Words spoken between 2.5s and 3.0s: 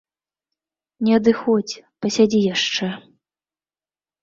яшчэ.